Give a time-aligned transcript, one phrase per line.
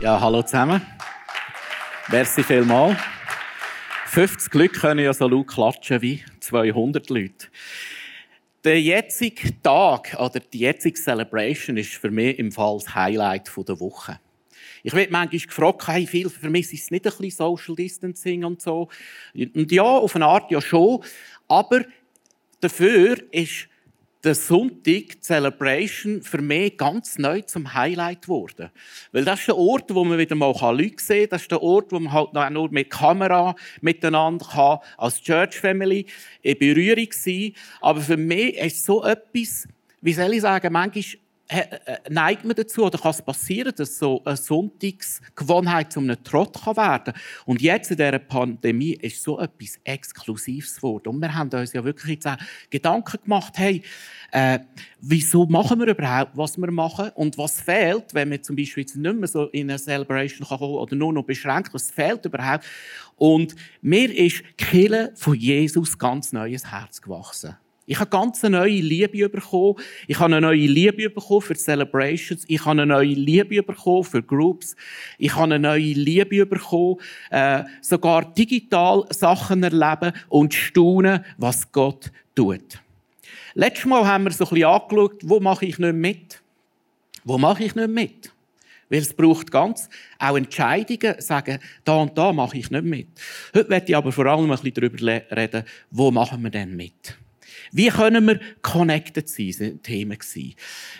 [0.00, 0.80] Ja, hallo zusammen.
[2.06, 2.96] Merci vielmals.
[4.06, 7.48] 50 Glück können ja so laut klatschen wie 200 Leute.
[8.62, 13.80] Der jetzige Tag oder die jetzige Celebration ist für mich im Fall das Highlight der
[13.80, 14.20] Woche.
[14.84, 18.44] Ich werde manchmal gefragt, hey, viel für mich ist es nicht ein bisschen Social Distancing
[18.44, 18.88] und so.
[19.34, 21.02] Und ja, auf eine Art ja schon.
[21.48, 21.84] Aber
[22.60, 23.68] dafür ist
[24.24, 28.70] der Sonntag, die Celebration, für mich ganz neu zum Highlight geworden.
[29.12, 31.30] Weil das ist der Ort, wo man wieder mal Leute sehen kann.
[31.30, 35.58] Das ist der Ort, wo man halt noch nur mit Kamera miteinander kann, als Church
[35.60, 36.06] Family
[36.42, 39.68] in Berührung sein Aber für mich ist so etwas,
[40.00, 41.04] wie soll ich sagen, manchmal
[42.10, 46.76] neigt man dazu oder kann es passieren, dass so eine Sonntagsgewohnheit zu einem Trott kann
[46.76, 47.14] werden
[47.46, 51.08] Und jetzt in dieser Pandemie ist so etwas Exklusives geworden.
[51.08, 52.28] Und wir haben uns ja wirklich jetzt
[52.68, 53.82] Gedanken gemacht, hey,
[54.30, 54.58] äh,
[55.00, 58.96] wieso machen wir überhaupt, was wir machen und was fehlt, wenn wir zum Beispiel jetzt
[58.96, 62.66] nicht mehr so in eine Celebration kommen oder nur noch beschränkt, was fehlt überhaupt.
[63.16, 67.56] Und mir ist Kille von Jesus ganz neues Herz gewachsen.
[67.90, 69.76] Ich habe ganz eine neue Liebe bekommen.
[70.06, 72.44] Ich habe eine neue Liebe bekommen für Celebrations.
[72.46, 74.76] Ich habe eine neue Liebe bekommen für Groups.
[75.16, 76.96] Ich habe eine neue Liebe bekommen,
[77.30, 82.78] äh, sogar digital Sachen erleben und staunen, was Gott tut.
[83.54, 86.42] Letztes Mal haben wir so ein bisschen angeschaut, wo mache ich nicht mit?
[87.24, 88.34] Wo mache ich nicht mit?
[88.90, 93.08] Weil es braucht ganz auch Entscheidungen, sagen, da und da mache ich nicht mit.
[93.54, 97.16] Heute werde ich aber vor allem ein bisschen darüber reden, wo machen wir denn mit?
[97.72, 100.54] Wie können wir connected sein, sind Themen gewesen.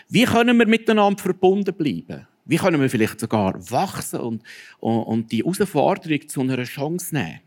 [0.09, 2.27] Wie können wir miteinander verbunden bleiben?
[2.45, 4.43] Wie können wir vielleicht sogar wachsen und,
[4.79, 7.41] und, und die Herausforderung zu einer Chance nehmen?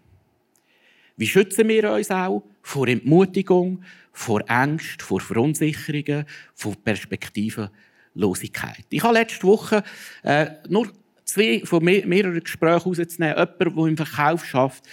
[1.17, 6.25] Wie schützen wir uns auch vor Entmutigung, vor Angst, vor Verunsicherungen,
[6.55, 8.87] vor Perspektivenlosigkeit?
[8.91, 9.82] Ich habe letzte Woche
[10.22, 10.88] äh, nur
[11.25, 13.37] zwei von mehreren Gesprächen herauszunehmen.
[13.37, 14.84] Jemand, der im Verkauf schafft,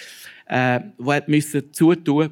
[0.47, 2.31] äh, der zutun musste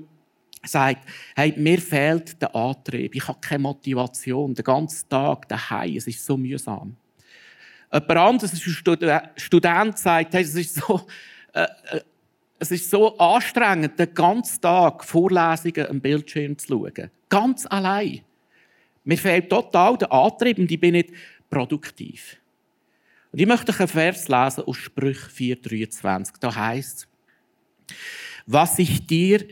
[0.67, 6.07] sagt, hey, mir fehlt der Antrieb, ich habe keine Motivation, den ganzen Tag daheim, es
[6.07, 6.95] ist so mühsam.
[7.91, 11.07] Jemand anderes, ein Student, sagt, hey, es ist so,
[11.53, 12.01] äh, äh,
[12.59, 17.11] es ist so anstrengend, den ganzen Tag Vorlesungen am Bildschirm zu schauen.
[17.29, 18.21] Ganz allein.
[19.03, 21.11] Mir fehlt total der Antrieb und ich bin nicht
[21.49, 22.37] produktiv.
[23.31, 26.33] Und ich möchte einen Vers lesen aus Sprüch 4,23.
[26.39, 27.07] Da heißt
[28.47, 29.45] was ich dir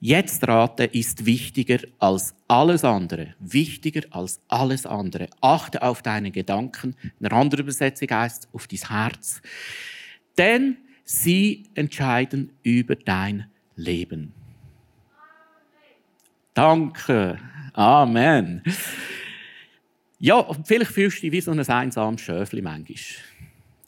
[0.00, 3.34] Jetzt rate ist wichtiger als alles andere.
[3.40, 5.28] Wichtiger als alles andere.
[5.40, 6.94] Achte auf deine Gedanken.
[7.18, 9.42] In einer anderen Übersetzung heißt auf dein Herz.
[10.36, 14.32] Denn sie entscheiden über dein Leben.
[16.54, 17.38] Danke.
[17.72, 18.62] Amen.
[20.20, 22.96] Ja, vielleicht fühlst du dich wie so ein einsames Schöfli manchmal.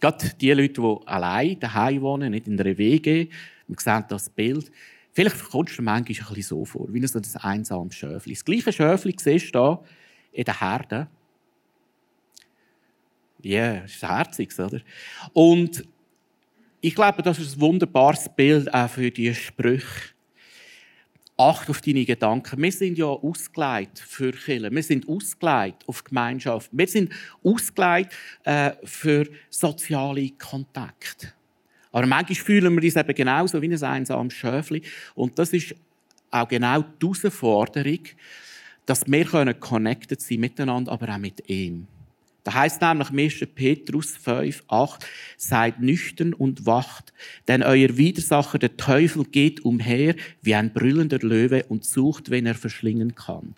[0.01, 3.29] Gerade die Leute, die allein daheim wohnen, nicht in der WG,
[3.69, 4.73] wir sehen das Bild,
[5.21, 8.33] Vielleicht kommst du manchmal ein so vor, wie ein einsames Schöfli.
[8.33, 9.83] Das gleiche Schöfli siehst du hier
[10.33, 11.09] in der Herde.
[13.43, 14.81] Ja, yeah, ist herzig, oder?
[15.35, 15.85] Und
[16.81, 20.15] ich glaube, das ist ein wunderbares Bild auch für die Sprüche.
[21.37, 22.63] Acht auf deine Gedanken.
[22.63, 24.71] Wir sind ja ausgelegt für Kirche.
[24.71, 26.71] Wir sind ausgelegt auf Gemeinschaft.
[26.73, 27.13] Wir sind
[27.45, 28.15] ausgelegt
[28.45, 31.35] äh, für soziale Kontakte.
[31.93, 34.83] Aber manchmal fühlen wir uns eben genauso wie ein einsames Schöfli.
[35.15, 35.75] Und das ist
[36.31, 38.01] auch genau die Herausforderung,
[38.87, 41.87] dass wir connected sein miteinander, aber auch mit ihm.
[42.43, 43.49] Da heißt nämlich 1.
[43.55, 45.07] Petrus 5, 8,
[45.37, 47.13] seid nüchtern und wacht,
[47.49, 52.55] denn euer Widersacher, der Teufel, geht umher wie ein brüllender Löwe und sucht, wen er
[52.55, 53.55] verschlingen kann.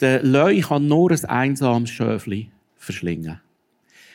[0.00, 3.40] Der Löwe kann nur ein einsames Schöfli verschlingen.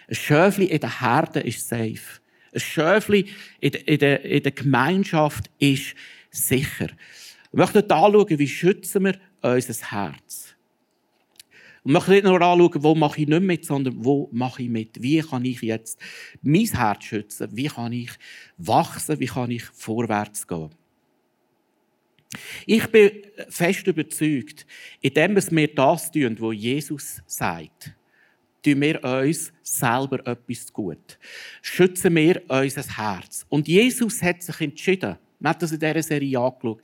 [0.07, 2.21] Ein Schöfli in der Herde ist safe.
[2.53, 3.25] Ein Schöfli
[3.59, 5.95] in der, in der Gemeinschaft ist
[6.29, 6.87] sicher.
[7.51, 10.55] Wir möchten anschauen, wie schützen wir unser Herz.
[11.83, 15.01] Wir möchten nicht nur anschauen, wo mache ich nicht mit, sondern wo mache ich mit.
[15.01, 15.99] Wie kann ich jetzt
[16.41, 17.49] mein Herz schützen?
[17.51, 18.11] Wie kann ich
[18.57, 19.19] wachsen?
[19.19, 20.69] Wie kann ich vorwärts gehen?
[22.65, 23.11] Ich bin
[23.49, 24.65] fest überzeugt,
[25.01, 27.93] indem wir das tun, was Jesus sagt,
[28.63, 31.19] tun wir uns selber etwas gut.
[31.61, 33.45] Schützen wir unser Herz.
[33.49, 36.81] Und Jesus hat sich entschieden, man hat das in dieser Serie angeschaut,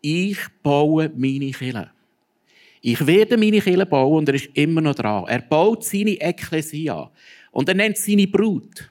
[0.00, 1.90] ich baue meine Kille.
[2.80, 5.24] Ich werde meine Kille bauen und er ist immer noch dran.
[5.28, 7.10] Er baut seine Ekklesia
[7.52, 8.90] und er nennt seine Brut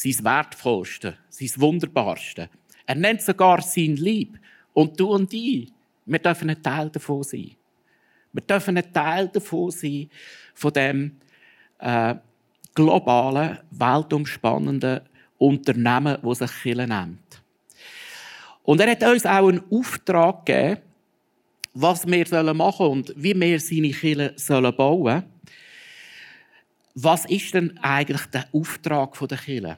[0.00, 2.48] sein Wertvollste, sein Wunderbarste.
[2.86, 4.38] Er nennt sogar sein Lieb.
[4.72, 5.72] Und du und ich,
[6.06, 7.50] wir dürfen ein Teil davon sein.
[8.32, 10.08] Wir dürfen ein Teil davon sein,
[10.54, 11.16] von dem,
[11.80, 12.14] äh,
[12.74, 15.00] globalen, weltumspannenden
[15.38, 17.42] Unternehmen, das sich Kirche nennt.
[18.62, 20.80] Und er hat uns auch einen Auftrag gegeben,
[21.72, 24.34] was wir machen sollen und wie wir seine Kirche
[24.72, 25.22] bauen sollen.
[26.94, 29.76] Was ist denn eigentlich der Auftrag der Kirche?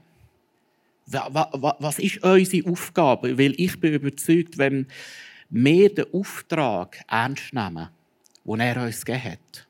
[1.06, 3.36] Was ist unsere Aufgabe?
[3.38, 4.86] Weil ich bin überzeugt, wenn
[5.50, 7.88] wir den Auftrag ernst nehmen,
[8.44, 9.68] den er uns gegeben hat,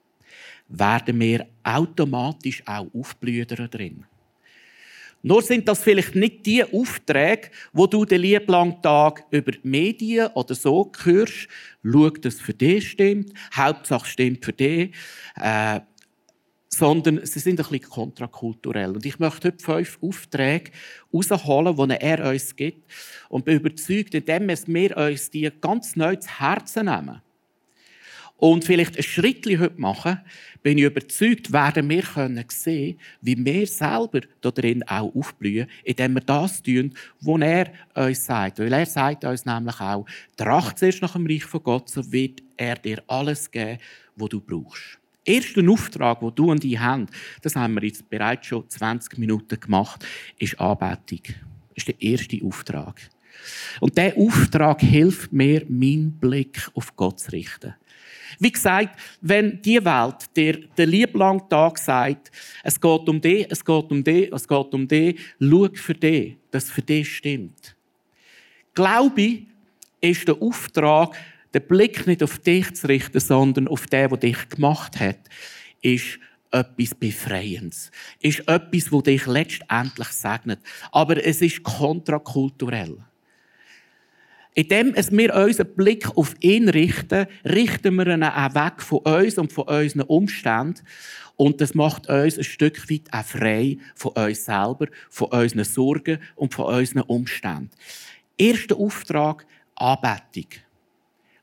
[0.73, 4.05] werden wir automatisch auch aufblühen drin.
[5.25, 10.29] Nur sind das vielleicht nicht die Aufträge, wo du den lieblangen Tag über die Medien
[10.35, 11.49] oder so hörst.
[11.85, 13.33] Schau, dass es für dich stimmt.
[13.55, 14.93] Hauptsache stimmt für dich.
[15.37, 15.81] Äh,
[16.69, 18.93] sondern sie sind ein bisschen kontrakulturell.
[18.93, 20.73] Und ich möchte heute fünf Aufträge
[21.13, 22.91] herausholen, die er uns gibt.
[23.29, 27.21] Und bin überzeugt, indem wir uns die ganz neu zu Herzen nehmen
[28.43, 30.21] und vielleicht ein Schritt heute machen,
[30.63, 36.21] bin ich überzeugt, werden wir können sehen, wie wir selber darin auch aufblühen, indem wir
[36.21, 38.59] das tun, was er uns sagt.
[38.59, 40.07] Weil er sagt uns nämlich auch,
[40.37, 43.79] tracht zuerst nach dem Reich von Gott, so wird er dir alles geben,
[44.17, 47.07] was du brauchst erste Auftrag, den du und ich haben,
[47.43, 50.05] das haben wir jetzt bereits schon 20 Minuten gemacht,
[50.39, 51.21] ist Anbetung.
[51.23, 53.01] Das ist der erste Auftrag.
[53.81, 57.75] Und der Auftrag hilft mir, meinen Blick auf Gott zu richten.
[58.39, 62.31] Wie gesagt, wenn die Welt dir den lieblangen Tag sagt,
[62.63, 66.37] es geht um dich, es geht um dich, es geht um dich, schau für dich,
[66.51, 67.77] dass für dich stimmt.
[68.75, 69.43] Glaube
[70.01, 71.17] ist der Auftrag,
[71.55, 75.19] den Blick nicht auf dich zu richten, sondern auf den, der dich gemacht hat,
[75.83, 76.19] ist
[76.51, 77.91] etwas Befreiendes.
[78.21, 80.61] Ist etwas, das dich letztendlich segnet.
[80.91, 82.99] Aber es ist kontrakulturell.
[84.55, 89.53] Indem wir unseren Blick auf ihn richten, richten wir ihn auch weg von uns und
[89.53, 90.83] von unseren Umständen.
[91.37, 96.19] Und das macht uns ein Stück weit auch frei von uns selber, von unseren Sorgen
[96.37, 97.71] und von unseren Umständen.
[98.37, 100.51] Erster Auftrag, Anbetung.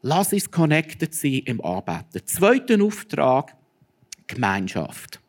[0.02, 2.26] Lass uns connected sein im Arbeiten.
[2.26, 3.56] Zweiter Auftrag,
[4.28, 5.20] Gemeinschaft.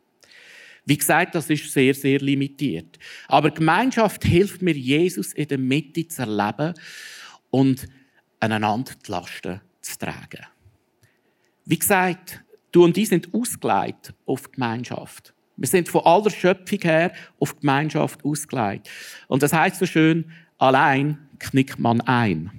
[0.85, 2.97] Wie gesagt, das ist sehr, sehr limitiert.
[3.27, 6.73] Aber Gemeinschaft hilft mir, Jesus in der Mitte zu erleben
[7.51, 7.87] und
[8.39, 10.47] aneinander die Lasten zu tragen.
[11.65, 15.33] Wie gesagt, du und ich sind ausgelegt auf Gemeinschaft.
[15.57, 18.89] Wir sind von aller Schöpfung her auf Gemeinschaft ausgelegt.
[19.27, 22.51] Und das heißt so schön, allein knickt man ein.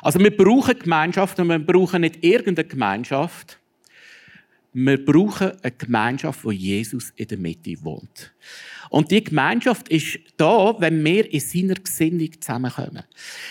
[0.00, 3.57] Also wir brauchen Gemeinschaft und wir brauchen nicht irgendeine Gemeinschaft.
[4.80, 8.32] Wir brauchen eine Gemeinschaft, wo Jesus in der Mitte wohnt.
[8.90, 13.02] Und die Gemeinschaft ist da, wenn wir in seiner Gesinnung zusammenkommen.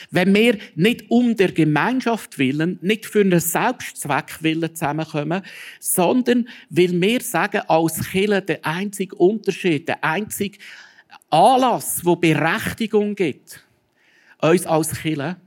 [0.10, 5.42] Wenn wir nicht um der Gemeinschaft willen, nicht für einen Selbstzweck willen zusammenkommen,
[5.82, 10.60] sondern weil wir sagen, als Killer der einzige Unterschied, der einzige
[11.30, 13.66] Anlass, wo Berechtigung gibt,
[14.40, 15.42] uns als Killer,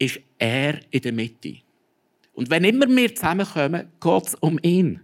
[0.00, 1.58] ist er in der Mitte.
[2.32, 5.00] Und wenn immer wir zusammenkommen, geht es um ihn.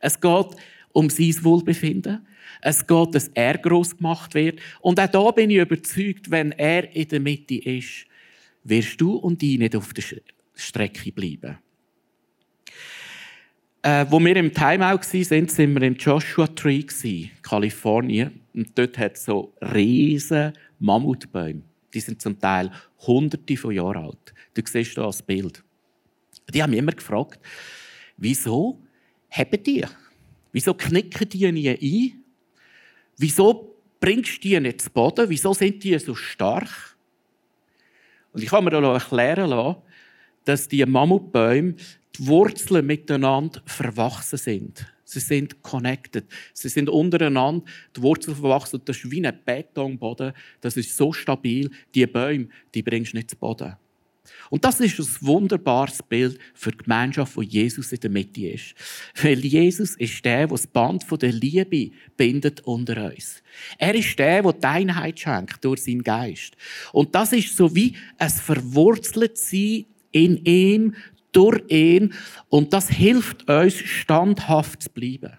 [0.00, 0.46] Es geht
[0.92, 2.26] um sein Wohlbefinden.
[2.62, 4.60] Es geht, dass er groß gemacht wird.
[4.80, 8.06] Und auch da bin ich überzeugt, wenn er in der Mitte ist,
[8.64, 10.04] wirst du und ich nicht auf der
[10.54, 11.58] Strecke bleiben.
[13.82, 16.84] Äh, wo wir im Timeout waren, sind wir im Joshua Tree,
[17.42, 18.40] Kalifornien.
[18.52, 21.62] Und dort hat es so riesen Mammutbäume.
[21.94, 22.70] Die sind zum Teil
[23.06, 24.34] hunderte von Jahren alt.
[24.54, 25.62] Du siehst hier das Bild.
[26.52, 27.40] Die haben mich immer gefragt,
[28.16, 28.80] wieso
[29.30, 29.84] haben die?
[30.52, 32.24] Wieso knicken die nie ein?
[33.18, 35.28] Wieso bringst du die nicht zu Boden?
[35.28, 36.96] Wieso sind die so stark?
[38.32, 39.76] Und ich habe mir da erklären lassen,
[40.44, 41.74] dass die Mammutbäume
[42.16, 44.86] die Wurzeln miteinander verwachsen sind.
[45.04, 46.26] Sie sind connected.
[46.52, 47.64] Sie sind untereinander
[47.96, 48.80] die Wurzeln verwachsen.
[48.84, 50.32] Das ist wie ein Betonboden.
[50.60, 51.70] Das ist so stabil.
[51.94, 53.76] Die Bäume, die bringst du nicht zu Boden.
[54.50, 58.74] Und das ist ein wunderbares Bild für die Gemeinschaft, wo Jesus in der Mitte ist.
[59.22, 63.42] Weil Jesus ist der, der das Band der Liebe bindet unter uns.
[63.78, 66.56] Er ist der, der die Einheit schenkt durch seinen Geist.
[66.92, 70.94] Und das ist so wie ein verwurzelt sein in ihm,
[71.32, 72.14] durch ihn.
[72.48, 75.38] Und das hilft uns, standhaft zu bleiben.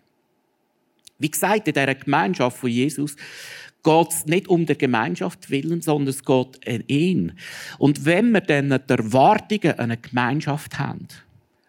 [1.20, 3.16] Wie gesagt, in dieser Gemeinschaft von Jesus
[3.84, 7.34] geht es nicht um die Gemeinschaft willen, sondern es geht um ihn.
[7.78, 11.08] Und wenn wir dann die Erwartungen an eine Gemeinschaft haben,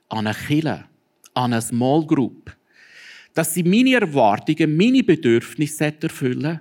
[0.09, 0.85] an eine Kirche,
[1.35, 2.57] an eine Small Group,
[3.35, 6.61] dass sie meine Erwartungen, meine Bedürfnisse erfüllen,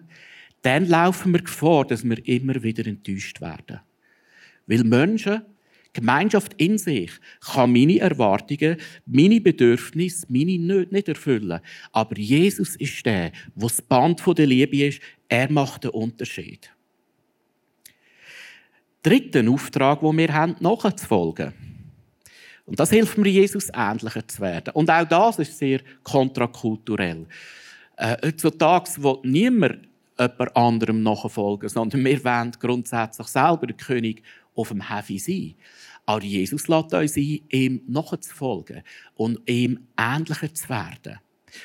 [0.62, 3.80] dann laufen wir Gefahr, dass wir immer wieder enttäuscht werden.
[4.68, 5.42] Weil Menschen
[6.02, 7.12] Gemeinschaft in sich
[7.54, 11.60] kann meine Erwartungen, meine Bedürfnisse, meine Nöte nicht erfüllen.
[11.92, 15.02] Aber Jesus ist der, wo das Band der Liebe ist.
[15.28, 16.72] Er macht den Unterschied.
[19.04, 21.54] Dritten Auftrag, wo wir haben, nachzufolgen.
[22.66, 24.74] Und das hilft mir, Jesus ähnlicher zu werden.
[24.74, 27.26] Und auch das ist sehr kontrakulturell.
[27.96, 29.88] Äh, heutzutage will niemand
[30.20, 34.24] jemand anderem nachfolgen, sondern wir wollen grundsätzlich selber der König
[34.56, 35.56] auf dem Heavy sein.
[36.08, 38.82] Aber Jesus lädt uns ein, ihm nachzufolgen
[39.16, 41.20] und ihm ähnlicher zu werden.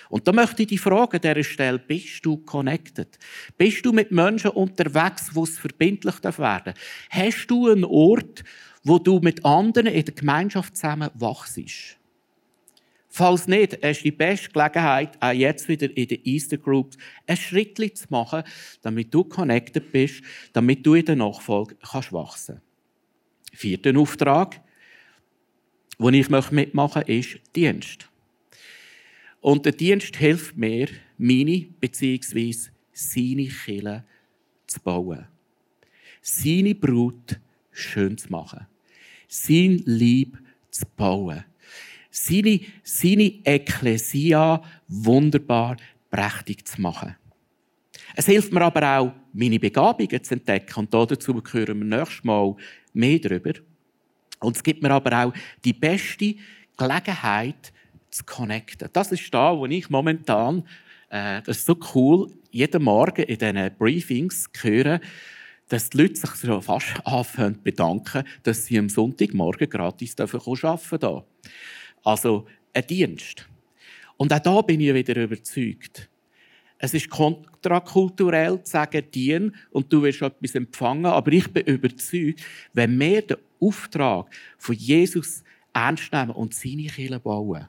[0.08, 3.18] Und da möchte ich die Frage an dieser Stelle, bist du connected?
[3.56, 6.74] Bist du mit Menschen unterwegs, wo es verbindlich werden?
[7.10, 8.42] Hast du einen Ort,
[8.82, 11.60] wo du mit anderen in der Gemeinschaft zusammen wachst?
[13.08, 16.96] Falls nicht, hast du die beste Gelegenheit, auch jetzt wieder in der Easter Group
[17.28, 18.42] ein Schritt zu machen,
[18.80, 22.60] damit du connected bist, damit du in der Nachfolge kannst wachsen
[23.52, 24.60] Vierter Auftrag,
[25.98, 28.08] den ich mitmachen möchte, ist Dienst.
[29.40, 32.54] Und der Dienst hilft mir, meine bzw.
[32.92, 34.04] seine Kille
[34.66, 35.26] zu bauen.
[36.20, 37.38] Seine Brut
[37.70, 38.66] schön zu machen.
[39.28, 40.38] Sein Lieb
[40.70, 41.44] zu bauen
[42.12, 45.76] seine, seine Ekklesia wunderbar
[46.10, 47.16] prächtig zu machen.
[48.14, 50.80] Es hilft mir aber auch, meine Begabungen zu entdecken.
[50.80, 52.54] Und dazu hören wir nächstes Mal
[52.92, 53.52] mehr darüber.
[54.40, 55.32] Und es gibt mir aber auch
[55.64, 56.34] die beste
[56.76, 57.72] Gelegenheit,
[58.12, 58.88] zu connecten.
[58.92, 60.64] Das ist da, wo ich momentan,
[61.08, 65.00] äh, das ist so cool, jeden Morgen in diesen Briefings höre,
[65.68, 70.98] dass die Leute sich schon fast anfangen zu bedanken, dass sie am Sonntagmorgen gratis arbeiten
[70.98, 71.22] dürfen.
[72.04, 73.48] Also ein Dienst.
[74.18, 76.10] Und auch da bin ich wieder überzeugt.
[76.84, 81.06] Es ist kontrakulturell zu sagen, dien und du wirst etwas empfangen.
[81.06, 84.26] Aber ich bin überzeugt, wenn wir den Auftrag
[84.58, 87.68] von Jesus ernst nehmen und seine Kirche bauen,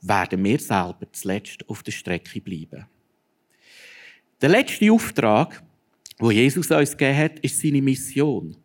[0.00, 2.86] werden wir selber zuletzt auf der Strecke bleiben.
[4.40, 5.62] Der letzte Auftrag,
[6.18, 8.56] wo Jesus uns gegeben hat, ist seine Mission.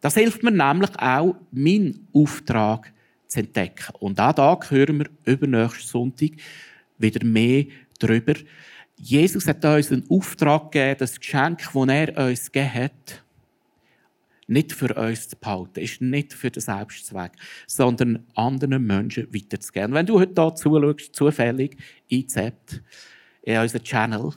[0.00, 2.92] Das hilft mir nämlich auch, meinen Auftrag
[3.28, 3.94] zu entdecken.
[4.00, 6.32] Und auch da hören wir übernächsten Sonntag
[6.98, 7.66] wieder mehr
[7.98, 8.34] darüber.
[8.96, 13.24] Jesus hat uns einen Auftrag gegeben, das Geschenk, das er uns gegeben hat,
[14.46, 17.32] nicht für uns zu behalten, ist nicht für den Selbstzweck,
[17.66, 19.94] sondern anderen Menschen weiterzugeben.
[19.94, 21.76] Wenn du heute hier zuschaust, zufällig
[22.12, 22.82] einzappt,
[23.42, 24.32] in unseren Channel,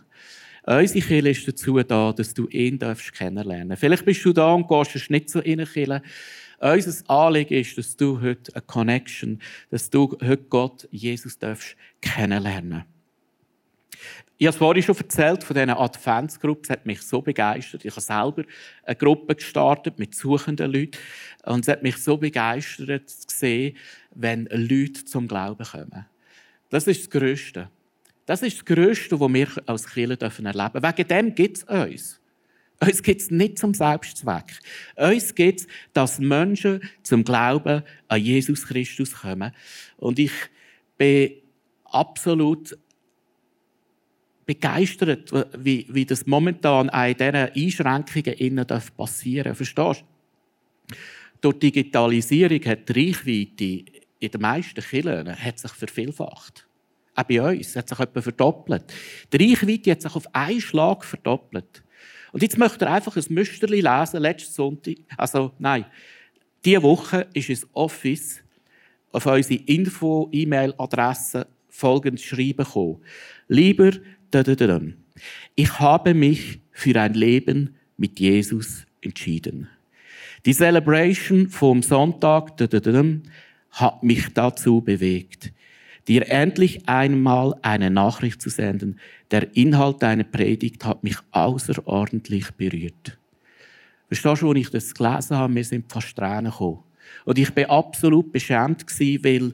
[0.65, 3.81] unsere Kirche ist dazu da, dass du ihn kennenlernen darfst.
[3.81, 6.01] Vielleicht bist du da und gehst nicht in eine Kirche,
[6.59, 12.85] unser Anliegen ist, dass du heute eine Connection, dass du heute Gott, Jesus, darfst kennenlernen
[14.39, 16.63] ich habe es vorhin schon erzählt von diesen Adventsgruppen.
[16.63, 17.83] Es hat mich so begeistert.
[17.85, 18.43] Ich habe selber
[18.83, 20.97] eine Gruppe gestartet mit suchenden Leuten.
[21.43, 23.75] Und es hat mich so begeistert zu sehen,
[24.13, 26.05] wenn Leute zum Glauben kommen.
[26.69, 27.69] Das ist das Größte.
[28.27, 30.83] Das ist das Größte, was wir als Kirche erleben dürfen.
[30.83, 32.19] Wegen dem gibt es uns.
[32.79, 34.59] Uns gibt es nicht zum Selbstzweck.
[34.97, 39.51] Uns gibt es, dass Menschen zum Glauben an Jesus Christus kommen.
[39.95, 40.33] Und ich
[40.97, 41.31] bin
[41.85, 42.77] absolut
[44.47, 49.57] begeistert, wie, wie das momentan auch in diesen Einschränkungen innen passieren darf.
[49.57, 50.03] Verstehst
[50.87, 50.95] du?
[51.41, 56.67] Durch Digitalisierung hat die Reichweite in den meisten Kirchen hat sich vervielfacht.
[57.13, 58.85] Auch bei uns hat sich etwa verdoppelt.
[59.31, 61.83] Die Reichweite hat sich auf einen Schlag verdoppelt.
[62.31, 64.95] Und jetzt möchte er einfach ein Müsterli lesen, letzten Sonntag.
[65.17, 65.85] Also, nein.
[66.65, 68.41] Diese Woche ist ins Office
[69.11, 73.01] auf unsere Info-E-Mail-Adresse folgendes Schreiben gekommen.
[73.47, 73.91] Lieber,
[75.55, 79.67] ich habe mich für ein Leben mit Jesus entschieden.
[80.45, 82.57] Die Celebration vom Sonntag
[83.71, 85.51] hat mich dazu bewegt
[86.07, 88.99] dir endlich einmal eine Nachricht zu senden.
[89.31, 93.17] Der Inhalt deiner Predigt hat mich außerordentlich berührt.
[94.07, 96.79] Verstehst du, als ich das gelesen habe, mir sind fast Tränen gekommen.
[97.25, 99.53] Und ich war absolut beschämt, weil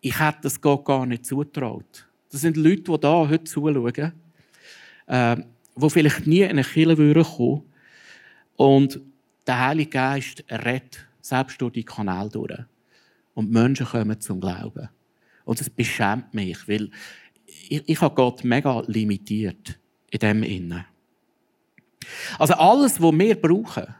[0.00, 2.03] ich hätte das Gott gar nicht zutraut.
[2.34, 4.12] Das sind Leute, die da heute zuschauen,
[5.06, 5.36] äh,
[5.76, 7.62] die vielleicht nie in eine Kirche kommen würden.
[8.56, 9.00] Und
[9.46, 12.58] der Heilige Geist rettet selbst durch die Kanäle durch.
[13.34, 14.88] Und die Menschen kommen zum Glauben.
[15.44, 16.90] Und das beschämt mich, weil
[17.68, 19.78] ich, ich habe Gott mega limitiert
[20.10, 20.84] in dem Innen.
[22.36, 23.94] Also alles, was wir brauchen,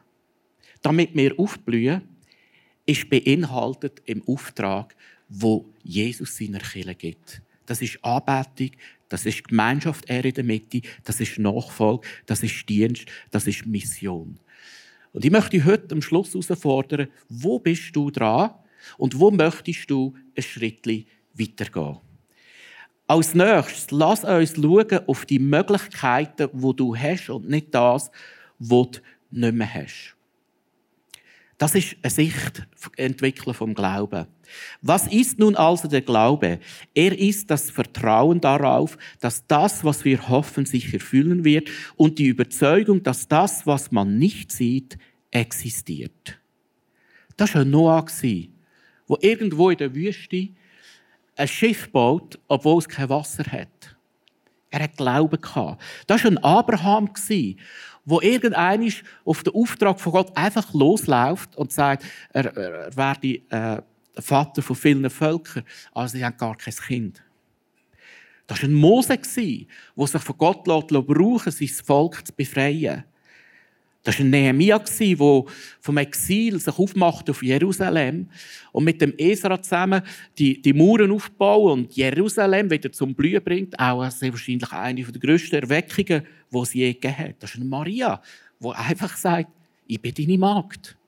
[0.82, 2.02] damit wir aufblühen,
[2.84, 4.96] ist beinhaltet im Auftrag,
[5.28, 7.43] wo Jesus seiner Kirche gibt.
[7.66, 8.71] Das ist Anbetung,
[9.09, 13.66] das ist Gemeinschaft, er in der Mitte, das ist Nachfolge, das ist Dienst, das ist
[13.66, 14.38] Mission.
[15.12, 18.50] Und ich möchte heute am Schluss herausfordern, wo bist du dran
[18.99, 20.87] und wo möchtest du ein Schritt
[21.35, 21.99] weitergehen?
[23.06, 28.11] Als nächstes, lass uns schauen auf die Möglichkeiten, wo du hast und nicht das,
[28.59, 30.16] was du nicht mehr hast.
[31.58, 34.26] Das ist eine Sicht entwickeln vom Glauben.
[34.82, 36.58] Was ist nun also der Glaube?
[36.94, 42.26] Er ist das Vertrauen darauf, dass das, was wir hoffen, sich erfüllen wird und die
[42.26, 44.99] Überzeugung, dass das, was man nicht sieht,
[45.30, 46.38] existiert.
[47.37, 48.04] Das war Noah,
[49.06, 50.49] wo irgendwo in der Wüste
[51.37, 53.96] ein Schiff baut, obwohl es kein Wasser hat.
[54.70, 55.38] Er hat Glauben.
[56.06, 57.12] Das war ein Abraham,
[58.04, 58.92] wo irgendeiner
[59.25, 63.82] auf den Auftrag von Gott einfach losläuft und sagt, er, er werde äh,
[64.20, 67.23] Vater von vielen Völkern, also sie haben gar kein Kind.
[68.46, 73.04] Das war ein Mose, der sich von Gott brauchen sein Volk zu befreien.
[74.04, 75.44] Das war Nehemia, der
[75.80, 78.28] vom Exil sich aufmachte auf Jerusalem
[78.70, 80.02] und mit dem Esra zusammen
[80.38, 83.78] die, die Mauern aufbauen und Jerusalem wieder zum Blühen bringt.
[83.78, 87.37] Auch sehr wahrscheinlich eine der grössten Erweckungen, die es je gegeben hat.
[87.38, 88.20] Das ist eine Maria,
[88.61, 89.50] die einfach sagt,
[89.87, 90.99] ich bin deine Magd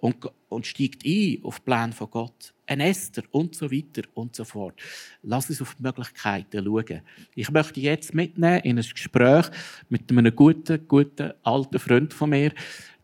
[0.00, 0.16] und,
[0.48, 2.52] und steigt ein auf den Plan von Gott.
[2.66, 4.80] Ein Esther und so weiter und so fort.
[5.22, 7.00] Lass uns auf die Möglichkeiten schauen.
[7.34, 9.46] Ich möchte jetzt mitnehmen in ein Gespräch
[9.88, 12.52] mit einem guten, guten alten Freund von mir,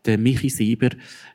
[0.05, 0.89] der Michi Sieber.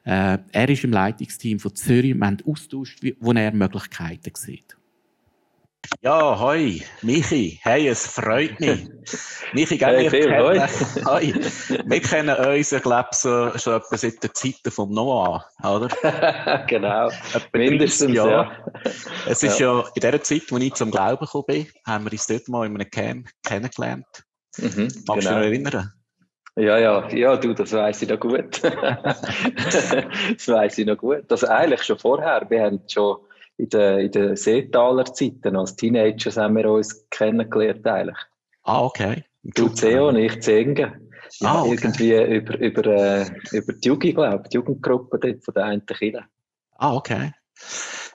[0.04, 2.14] Äh, er ist im Leitungsteam von Zürich.
[2.14, 4.77] Wir haben austauscht, wo er Möglichkeiten sieht.
[6.02, 7.58] Ja, hoi, Michi.
[7.62, 8.86] Hey, es freut mich.
[9.52, 10.68] Michi, gell, hey, wir, kennen,
[11.06, 11.34] hoi.
[11.86, 15.88] wir kennen uns, ich glaube, so, schon etwa seit den Zeiten vom Noah, oder?
[16.68, 17.10] genau.
[17.52, 18.52] Mindestens, ja.
[19.26, 19.78] Es ist ja.
[19.78, 22.66] ja in der Zeit, als ich zum Glauben gekommen bin, haben wir uns dort mal
[22.66, 24.06] in einem Camp kennengelernt.
[24.58, 25.14] Mhm, Magst genau.
[25.14, 25.92] du dich noch erinnern?
[26.56, 28.62] Ja, ja, ja, du, das weiß ich noch gut.
[28.62, 31.30] das weiß ich noch gut.
[31.30, 32.44] Also eigentlich schon vorher.
[32.48, 33.18] Wir haben schon
[33.58, 38.18] in den, in den Seetaler Zeiten, als Teenagers haben wir uns kennengelernt eigentlich.
[38.62, 39.24] Ah, okay.
[39.42, 41.00] Du Theo und ich Zenge.
[41.40, 41.70] Ja, ah, okay.
[41.74, 45.84] irgendwie über, über, äh, über die Jugend, glaube ich, die Jugendgruppe dort von der einen
[45.84, 46.24] Kirche.
[46.76, 47.32] Ah, okay.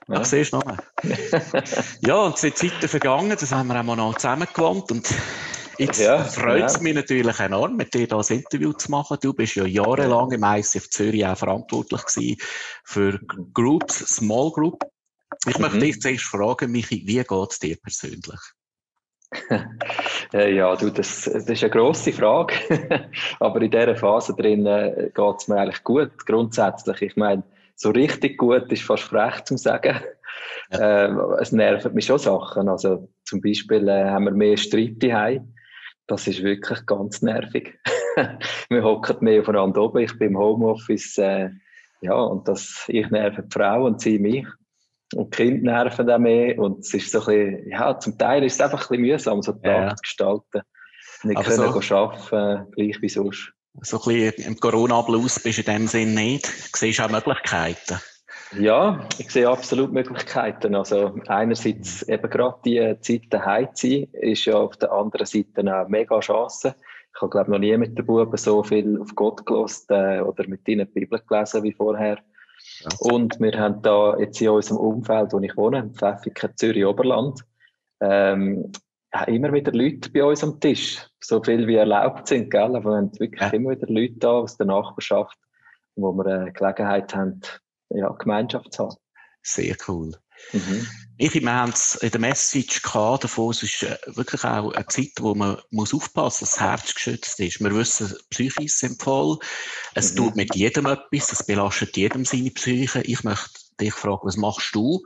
[0.08, 0.16] Ja.
[0.16, 0.78] Ach, siehst du noch.
[2.02, 5.14] ja, und sind Zeiten vergangen, das haben wir auch mal noch zusammen gewohnt und
[5.80, 6.82] Jetzt ja, freut es ja.
[6.82, 9.18] mich natürlich enorm, mit dir das Interview zu machen.
[9.22, 12.38] Du bist ja jahrelang im ICF Zürich auch verantwortlich gewesen
[12.84, 13.20] für
[13.54, 14.84] Groups, Small Group.
[15.48, 15.82] Ich möchte mhm.
[15.82, 18.40] dich zuerst fragen, Michi, wie geht es dir persönlich?
[20.34, 22.56] Äh, ja, du, das, das ist eine grosse Frage.
[23.40, 27.04] Aber in dieser Phase drin äh, geht es mir eigentlich gut, grundsätzlich.
[27.04, 27.44] Ich meine,
[27.76, 30.00] so richtig gut ist fast frech zu sagen.
[30.72, 31.06] Ja.
[31.06, 32.68] Äh, es nervt mich schon Sachen.
[32.68, 35.54] Also zum Beispiel äh, haben wir mehr Streit daheim.
[36.08, 37.78] Das ist wirklich ganz nervig.
[38.70, 40.00] wir hocken mehr aufeinander oben.
[40.00, 41.20] Ich bin im Homeoffice.
[41.20, 41.50] Äh,
[42.02, 44.48] ja, und das, ich nerve die Frau und sie mich.
[45.16, 46.58] Und die Kinder nerven auch mehr.
[46.60, 49.42] Und es ist so ein bisschen, ja, zum Teil ist es einfach ein bisschen mühsam,
[49.42, 49.90] so den ja.
[49.90, 50.62] Tag zu gestalten.
[51.24, 53.54] Nicht Aber können so, arbeiten, gleich wie sonst.
[53.82, 56.48] So ein bisschen im Corona-Blues bist du in dem Sinn nicht.
[56.48, 58.00] Du siehst auch Möglichkeiten.
[58.60, 60.76] Ja, ich sehe absolut Möglichkeiten.
[60.76, 65.62] Also einerseits eben gerade die Zeit daheim zu sein, ist ja auf der anderen Seite
[65.62, 66.76] eine mega Chance.
[67.16, 70.48] Ich habe glaube noch nie mit den Buben so viel auf Gott gelost äh, oder
[70.48, 72.20] mit ihnen die Bibel gelesen wie vorher.
[73.00, 77.42] Und wir haben da jetzt in unserem Umfeld, wo ich wohne, Pfäffiken, Zürich, Oberland,
[78.02, 78.72] ähm,
[79.28, 81.08] immer wieder Leute bei uns am Tisch.
[81.20, 82.76] So viel wie erlaubt sind, gell?
[82.76, 83.50] Aber wir haben wirklich ja.
[83.50, 85.38] immer wieder Leute da aus der Nachbarschaft,
[85.96, 87.42] wo wir eine Gelegenheit haben,
[87.90, 88.96] ja, Gemeinschaft zu haben.
[89.42, 90.12] Sehr cool.
[90.52, 90.88] Mhm.
[91.24, 94.86] Ich, wir haben es in der Message gehabt, davon, es ist äh, wirklich auch eine
[94.88, 97.64] Zeit, wo man muss aufpassen muss, dass das Herz geschützt ist.
[97.64, 99.38] Wir wissen, Psyche sind voll.
[99.96, 100.18] Es mhm.
[100.18, 103.04] tut mit jedem etwas, es belastet jedem seine Psyche.
[103.04, 105.02] Ich möchte dich fragen, was machst du,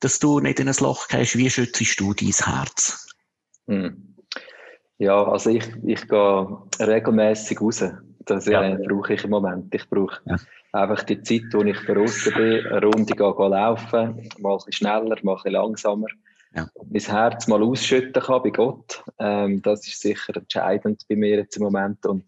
[0.00, 1.38] dass du nicht in ein Loch gehst?
[1.38, 3.08] Wie schützt du dein Herz?
[3.66, 4.14] Mhm.
[4.98, 7.82] Ja, also ich, ich gehe regelmäßig raus.
[8.26, 8.76] Das ja.
[8.86, 9.74] brauche ich im Moment.
[9.74, 10.36] Ich brauche ja
[10.76, 15.16] einfach die Zeit, wo ich draußen bin, eine Runde gehen, laufen, mal ein bisschen schneller,
[15.22, 16.06] mal ein bisschen langsamer.
[16.54, 16.68] Ja.
[16.88, 19.04] Mein Herz mal ausschütten kann bei Gott.
[19.18, 22.04] Ähm, das ist sicher entscheidend bei mir jetzt im Moment.
[22.06, 22.24] Und,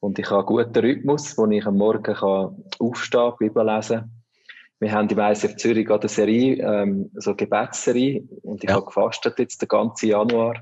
[0.00, 4.10] und ich habe einen guten Rhythmus, wo ich am Morgen kann aufstehen, Bibel lesen.
[4.80, 8.26] Wir haben die ISF Zürich gerade eine Serie, ähm, so eine Gebetsserie.
[8.42, 8.76] Und ich ja.
[8.76, 10.56] habe gefastet jetzt den ganzen Januar.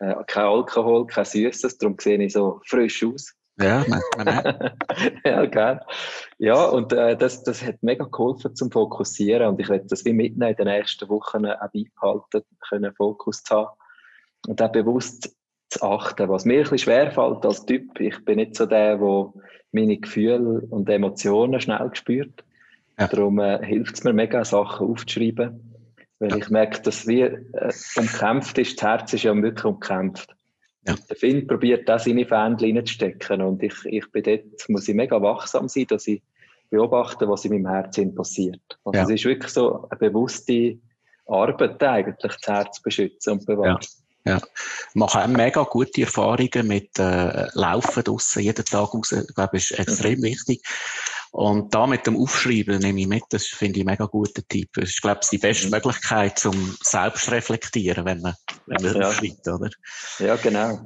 [0.00, 3.37] Äh, kein Alkohol, kein Süßes, darum sehe ich so frisch aus.
[3.60, 3.84] Ja,
[5.24, 5.80] ja, gerne.
[6.38, 10.12] Ja, und äh, das, das hat mega geholfen zum Fokussieren und ich werde das wie
[10.12, 13.70] mitnehmen in den nächsten Wochen auch beibehalten, können Fokus zu haben
[14.46, 15.34] und auch bewusst
[15.70, 17.98] zu achten, was mir ein bisschen schwerfällt als Typ.
[18.00, 19.32] Ich bin nicht so der, der
[19.72, 22.44] meine Gefühle und Emotionen schnell gespürt.
[22.98, 23.08] Ja.
[23.08, 25.64] Darum äh, hilft es mir mega, Sachen aufzuschreiben.
[26.20, 26.36] Weil ja.
[26.36, 30.34] ich merke, dass wie äh, umkämpft ist, das Herz ist ja wirklich umkämpft.
[30.86, 30.94] Ja.
[31.08, 34.94] Der Finn probiert das in seine Fähnchen reinzustecken und ich, ich bin dort, muss ich
[34.94, 36.22] mega wachsam sein, dass ich
[36.70, 38.60] beobachte, was in meinem Herzen passiert.
[38.84, 39.04] Also ja.
[39.04, 40.78] es ist wirklich so eine bewusste
[41.26, 43.78] Arbeit eigentlich, das Herz zu beschützen und bewahren.
[43.80, 43.88] Ja.
[44.28, 44.36] Ja.
[44.36, 49.12] Ich mache auch mega gute Erfahrungen mit äh, Laufen draussen, jeden Tag raus.
[49.12, 50.62] Ich glaube, ist extrem wichtig.
[51.32, 54.70] Und da mit dem Aufschreiben nehme ich mit, das finde ich ein mega guter Tipp.
[54.74, 55.68] Das ist, glaube ich, die beste.
[55.68, 58.34] Möglichkeit, um selbst zu reflektieren, wenn man,
[58.66, 59.08] wenn man ja.
[59.08, 59.70] aufschreibt, oder?
[60.18, 60.80] Ja, genau.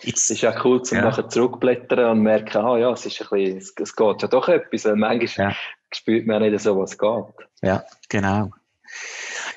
[0.00, 1.04] Jetzt, es ist auch cool, zum ja.
[1.04, 4.48] nachher zurückblättern und merken, ah ja, es ist ein bisschen, es, es geht ja doch
[4.48, 4.86] etwas.
[4.86, 5.56] Und manchmal ja.
[5.92, 7.48] spürt man nicht so, was geht.
[7.62, 8.50] Ja, genau.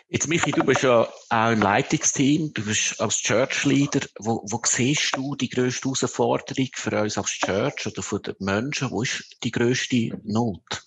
[0.07, 4.01] Jetzt, Michi, du bist ja auch im Leitungsteam, du bist als Church Leader.
[4.19, 8.91] Wo, wo siehst du die grösste Herausforderung für uns als Church oder für die Menschen?
[8.91, 10.83] Wo ist die grösste Not?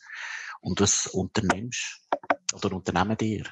[0.61, 2.01] Und was unternimmst
[2.55, 3.45] oder unternehmen dir?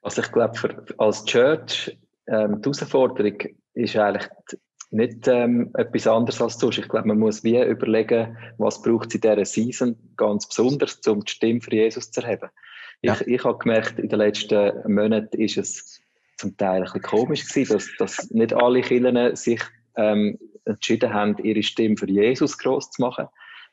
[0.00, 3.38] Also ich glaube, als Church, ähm, die Herausforderung
[3.74, 4.28] ist eigentlich
[4.90, 6.70] nicht ähm, etwas anderes als du.
[6.70, 11.22] Ich glaube, man muss wie überlegen, was braucht es in dieser Season ganz besonders, um
[11.22, 12.48] die Stimme für Jesus zu erheben.
[13.02, 13.14] Ja.
[13.14, 16.00] Ich, ich habe gemerkt, in den letzten Monaten ist es
[16.36, 19.60] zum Teil ein bisschen komisch gewesen, dass, dass nicht alle Kirchen sich
[19.96, 23.26] ähm, entschieden haben, ihre Stimme für Jesus groß zu machen,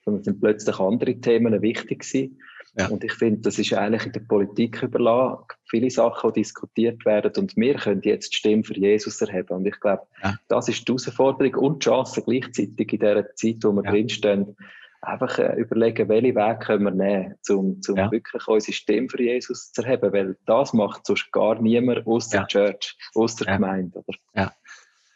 [0.04, 2.40] sondern sind plötzlich andere Themen wichtig gewesen.
[2.78, 2.88] Ja.
[2.90, 5.46] Und ich finde, das ist eigentlich in der Politik überlassen.
[5.70, 9.56] Viele Sachen, die diskutiert werden und wir können jetzt die Stimme für Jesus erheben.
[9.56, 10.36] Und ich glaube, ja.
[10.50, 13.92] das ist die Herausforderung und die Chance gleichzeitig in dieser Zeit, wo wir ja.
[13.92, 14.58] drinstehen,
[15.06, 18.12] einfach äh, überlegen, welche Weg können wir nehmen, um, um ja.
[18.12, 22.42] wirklich unsere Stimme für Jesus zu erheben, weil das macht sonst gar niemand aus der
[22.42, 22.48] ja.
[22.48, 23.54] Church, aus der ja.
[23.56, 24.04] Gemeinde.
[24.06, 24.18] Oder?
[24.36, 24.54] Ja.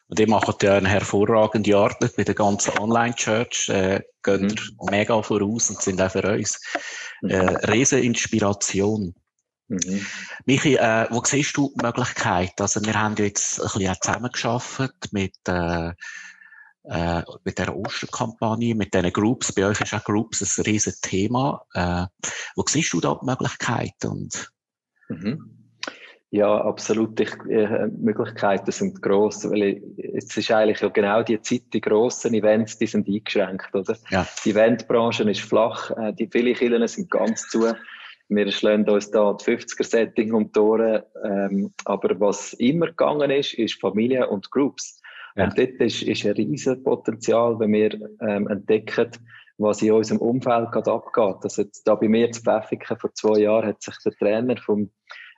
[0.08, 4.90] Und ihr macht ja eine hervorragende Arbeit mit der ganzen Online-Church, äh, gehen mhm.
[4.90, 6.60] mega voraus und sind auch für uns
[7.22, 9.14] äh, riesen Inspiration.
[9.68, 10.06] Mhm.
[10.46, 12.60] Michi, äh, wo siehst du die Möglichkeit?
[12.60, 15.92] Also wir haben jetzt ein bisschen zusammengearbeitet mit äh,
[16.90, 21.66] äh, mit der Osterkampagne, mit diesen Groups, bei euch ist auch Groups ein riesen Thema.
[21.74, 22.06] Äh,
[22.56, 24.08] wo siehst du da die Möglichkeiten?
[24.08, 24.52] Und
[25.10, 25.60] mhm.
[26.32, 27.20] Ja, absolut.
[27.20, 31.82] Ich, äh, Möglichkeiten sind gross, weil ich, es ist eigentlich ja genau die Zeit, die
[31.82, 33.98] grossen Events, die sind eingeschränkt, oder?
[34.10, 34.28] Ja.
[34.46, 37.74] Die Eventbranche ist flach, äh, die viele Kirchen sind ganz zu.
[38.32, 43.56] Wir schlagen uns da die 50er-Setting um die Ohren, ähm, aber was immer gegangen ist,
[43.56, 44.99] ist Familie und Groups.
[45.36, 45.46] Ja.
[45.46, 49.12] Und dort ist, ist ein riesen Potenzial, wenn wir ähm, entdecken,
[49.58, 51.44] was in unserem Umfeld gerade abgeht.
[51.44, 54.90] Also jetzt, da bei mir zu Pfäffiken vor zwei Jahren hat sich der Trainer vom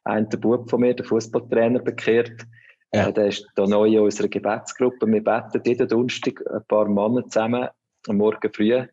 [0.04, 2.45] einen Bub von mir, der Fußballtrainer, bekehrt.
[2.93, 3.08] Ja.
[3.08, 5.08] Äh, der ist da neu in unserer Gebetsgruppe.
[5.08, 7.69] Wir beten jeden Donnerstag ein paar Männer zusammen
[8.08, 8.84] am Morgen früh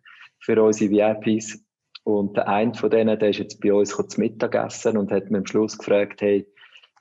[0.40, 1.64] für unsere VIPs.
[2.04, 5.38] Und der eine von denen, der ist jetzt bei uns zum Mittagessen und hat mir
[5.38, 6.46] am Schluss gefragt, hey,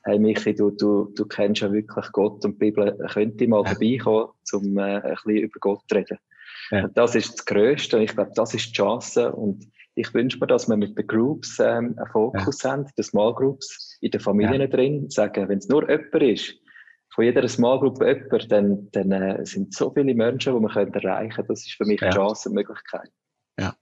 [0.08, 3.63] hey Michi, du, du, du kennst ja wirklich Gott und die Bibel, könnte ich mal
[3.63, 3.72] ja.
[3.72, 6.17] vorbeikommen, um äh, ein bisschen über Gott zu reden.
[6.72, 6.88] Ja.
[6.88, 10.48] Das ist das Größte und ich glaube, das ist die Chance und ich wünsche mir,
[10.48, 12.72] dass wir mit den Groups ähm, einen Fokus ja.
[12.72, 14.67] haben, den Small Groups, in den Familien ja.
[14.67, 16.56] drin, sagen, wenn es nur jemand ist,
[17.13, 20.93] von jeder Small Group jemand, dann, dann äh, sind so viele Menschen, die wir können
[20.93, 21.48] erreichen können.
[21.48, 22.08] Das ist für mich ja.
[22.08, 23.10] eine Chance und Möglichkeit.
[23.60, 23.76] Ja.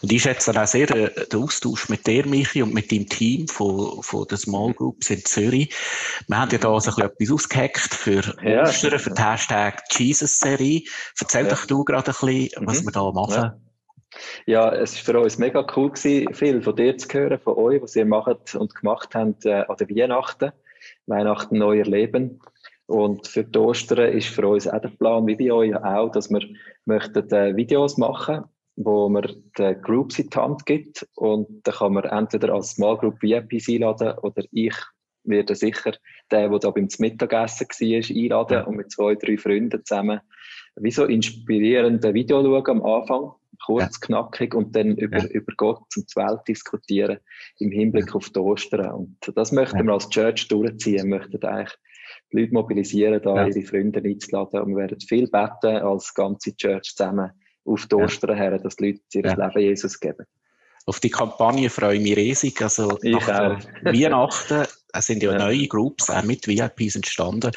[0.00, 3.48] Und ich schätze auch sehr äh, den Austausch mit dir, Michi, und mit deinem Team
[3.48, 5.74] von, von den Small Groups in Zürich.
[6.26, 8.62] Wir haben ja da so ein bisschen etwas ausgehackt für ja.
[8.62, 10.84] Ostern, für die Hashtag Jesus-Serie.
[11.20, 11.50] Erzähl ja.
[11.50, 12.86] doch du gerade ein bisschen, was mhm.
[12.86, 13.42] wir da machen.
[13.42, 13.56] Ja.
[14.46, 17.80] Ja, es war für uns mega cool gewesen, viel von dir zu hören, von euch,
[17.80, 20.52] was ihr macht und gemacht habt äh, an der Weihnachten.
[21.06, 22.40] Weihnachten neu erleben.
[22.86, 26.28] Und für die Ostern ist für uns auch der Plan, wie bei euch auch, dass
[26.28, 26.40] wir
[26.86, 28.44] möchten, äh, Videos machen
[28.84, 29.26] wo man
[29.58, 33.68] den Groups in die Hand gibt und dann kann man entweder als Small Group VIPs
[33.68, 34.74] einladen oder ich
[35.24, 35.92] werde sicher
[36.32, 38.64] den, der da beim Mittagessen war, einladen ja.
[38.64, 40.20] und mit zwei, drei Freunden zusammen
[40.76, 43.32] wie so inspirierende Video schauen am Anfang,
[43.64, 44.06] kurz, ja.
[44.06, 45.26] knackig und dann über, ja.
[45.26, 47.18] über Gott und die Welt diskutieren
[47.58, 48.90] im Hinblick auf die Ostern.
[48.90, 51.76] Und das möchten wir als Church durchziehen, möchten eigentlich
[52.32, 56.94] die Leute mobilisieren, da ihre Freunde einzuladen und wir werden viel beten als ganze Church
[56.94, 57.32] zusammen
[57.64, 59.22] auf die Ostern her, dass die Leute ihr.
[59.22, 60.26] Leben Jesus geben.
[60.86, 62.60] Auf die Kampagne freue ich mich riesig.
[62.62, 67.52] Also ich nach Weihnachten sind ja, neue Groups auch mit VIPs entstanden.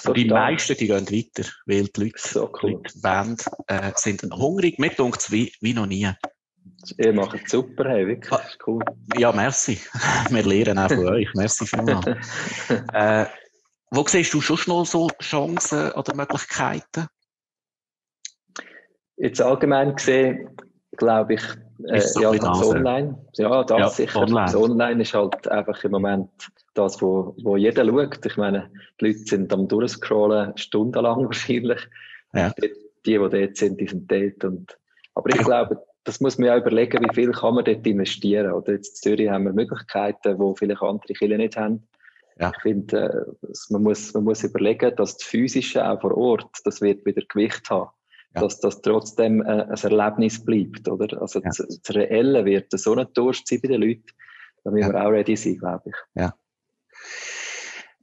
[0.00, 0.52] So und die stark.
[0.52, 2.82] meisten, die gehen weiter, weil die Leute, so cool.
[2.94, 6.08] die Band äh, sind hungrig, mit uns wie, wie noch nie.
[6.98, 8.82] Ihr macht es super, hey, wirklich, ist cool.
[9.16, 9.80] Ja, merci.
[10.30, 11.28] Wir lernen auch von euch.
[11.34, 12.06] Merci vielmals.
[12.92, 13.26] äh,
[13.90, 17.08] wo siehst du schon noch so Chancen oder Möglichkeiten?
[19.16, 20.48] Jetzt allgemein gesehen,
[20.96, 21.42] glaube ich,
[21.88, 23.18] äh, ja, das Online.
[23.34, 24.20] Ja, das ja, sicher.
[24.20, 24.46] Online.
[24.46, 26.30] Das Online ist halt einfach im Moment
[26.74, 28.24] das, wo, wo jeder schaut.
[28.24, 31.80] Ich meine, die Leute sind am Durchscrollen stundenlang wahrscheinlich.
[32.32, 32.50] Ja.
[32.50, 32.72] Die,
[33.04, 34.44] die, die dort sind, die sind dort.
[34.44, 34.78] Und,
[35.14, 38.52] aber ich glaube, das muss man ja überlegen, wie viel kann man dort investieren.
[38.52, 41.86] Oder jetzt in Zürich haben wir Möglichkeiten, die vielleicht andere Kinder nicht haben.
[42.38, 42.52] Ja.
[42.54, 46.80] Ich finde, äh, man, muss, man muss überlegen, dass das Physische auch vor Ort, das
[46.80, 47.90] wird wieder Gewicht haben.
[48.36, 48.42] Ja.
[48.42, 51.20] Dass das trotzdem äh, ein Erlebnis bleibt, oder?
[51.20, 51.46] Also ja.
[51.46, 54.04] das, das Reelle wird so ein Durst sein bei den Leuten,
[54.62, 55.94] da müssen wir auch ready sein, glaube ich.
[56.14, 56.34] Ja.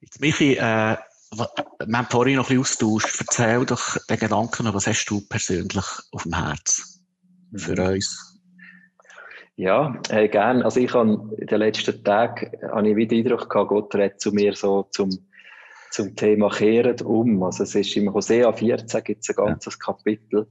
[0.02, 0.98] Jetzt, Michi, äh,
[1.36, 3.16] wir haben vorhin noch ein bisschen austauscht.
[3.20, 7.04] Erzähl doch den Gedanken, was hast du persönlich auf dem Herz
[7.56, 7.96] für mhm.
[7.96, 8.42] uns?
[9.56, 10.64] Ja, äh, gern.
[10.64, 14.32] Also ich habe in den letzten Tagen habe ich wieder Eindruck gehabt, Gott redet zu
[14.32, 15.10] mir so zum,
[15.94, 17.44] zum Thema Kehren um.
[17.44, 19.86] Also es ist im Hosea 14 gibt es ein ganzes ja.
[19.86, 20.48] Kapitel,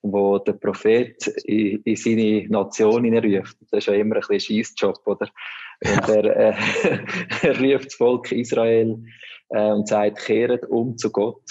[0.00, 3.58] wo der Prophet in, in seine Nation hineinruft.
[3.70, 5.28] Das ist ja immer ein bisschen Scheissjob, oder?
[5.84, 6.54] Und er, äh,
[7.42, 9.02] er ruft das Volk Israel
[9.50, 11.44] äh, und sagt, kehret um zu Gott.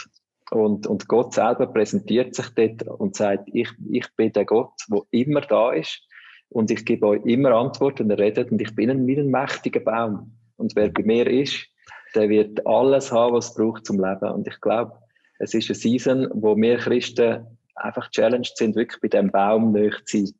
[0.49, 5.01] Und, und Gott selber präsentiert sich dort und sagt, ich, ich bin der Gott, der
[5.11, 6.01] immer da ist
[6.49, 9.81] und ich gebe euch immer Antworten, er redet und ich bin ein, wie ein mächtiger
[9.81, 10.35] Baum.
[10.57, 11.67] Und wer bei mir ist,
[12.15, 14.31] der wird alles haben, was es braucht zum Leben.
[14.31, 14.93] Und ich glaube,
[15.39, 19.93] es ist eine Season, wo wir Christen einfach challenged sind, wirklich bei dem Baum näher
[20.05, 20.35] zu sein.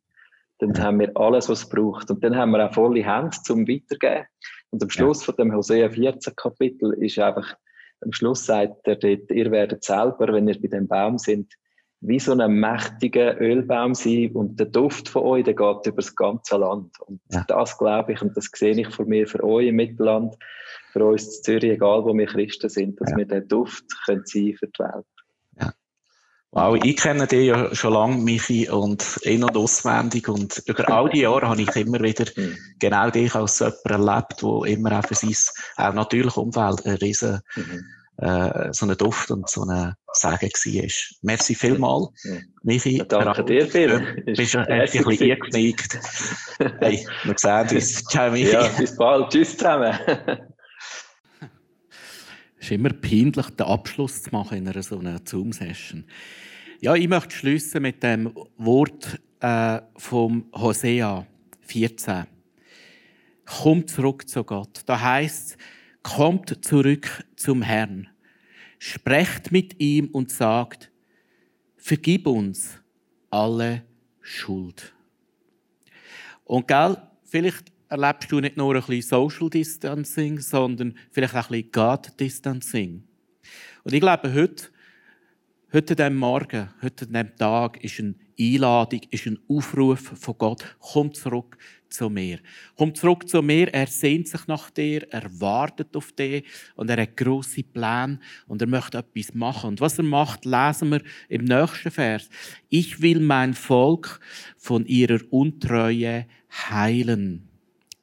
[0.58, 2.10] Dann haben wir alles, was es braucht.
[2.10, 4.26] Und dann haben wir auch volle Hände zum Weitergeben.
[4.70, 7.56] Und am Schluss von dem Hosea 14 Kapitel ist einfach,
[8.00, 11.52] am Schluss sagt er dort, ihr werdet selber, wenn ihr bei dem Baum sind,
[12.00, 16.14] wie so ein mächtiger Ölbaum sein und der Duft von euch, der geht über das
[16.14, 17.00] ganze Land.
[17.00, 17.44] Und ja.
[17.48, 20.36] das glaube ich und das sehe ich von mir für euch im Mittelland,
[20.96, 23.18] für uns in Zürich, egal wo wir Christen sind, dass ja.
[23.18, 25.06] wir den Duft können sein für die Welt.
[25.60, 25.72] Ja.
[26.52, 30.28] Wow, ich kenne dich ja schon lange, Michi, und in- und auswendig.
[30.28, 32.56] Und über all die Jahre habe ich immer wieder mhm.
[32.78, 35.34] genau dich als jemand erlebt, der immer auch für sein
[35.76, 37.84] auch natürliches Umfeld ein riesen mhm
[38.18, 40.90] äh, so ein Duft und so ein Sagen war.
[41.20, 42.08] Merci vielmal,
[42.62, 42.96] Michi.
[42.96, 44.22] Ja, danke dir, Phil.
[44.24, 45.98] Du bist ein bisschen eingenickt.
[46.80, 48.04] hey, wir sehen uns.
[48.08, 48.52] Ciao, Michi.
[48.52, 49.30] Ja, bis bald.
[49.30, 49.92] Tschüss zusammen.
[52.66, 56.04] Ist immer peinlich, den Abschluss zu machen in einer so einer Zoom-Session.
[56.80, 61.24] Ja, ich möchte schließen mit dem Wort äh, vom Hosea
[61.60, 62.24] 14.
[63.44, 64.80] Komm zurück zu Gott.
[64.84, 65.56] Da heißt
[66.02, 68.08] kommt zurück zum Herrn,
[68.80, 70.90] sprecht mit ihm und sagt,
[71.76, 72.80] vergib uns
[73.30, 73.84] alle
[74.20, 74.92] Schuld.
[76.42, 81.62] Und gell, vielleicht erlebst du nicht nur ein bisschen Social Distancing, sondern vielleicht auch ein
[81.62, 83.04] bisschen God Distancing.
[83.84, 84.64] Und ich glaube, heute,
[85.72, 90.38] heute an diesem Morgen, heute an diesem Tag ist eine Einladung, ist ein Aufruf von
[90.38, 91.56] Gott, komm zurück
[91.88, 92.40] zu mir.
[92.76, 96.44] Komm zurück zu mir, er sehnt sich nach dir, er wartet auf dich
[96.74, 99.68] und er hat grosse Pläne und er möchte etwas machen.
[99.68, 102.28] Und was er macht, lesen wir im nächsten Vers.
[102.68, 104.20] Ich will mein Volk
[104.56, 106.26] von ihrer Untreue
[106.68, 107.55] heilen.